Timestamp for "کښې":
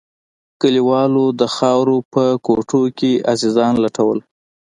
2.97-3.13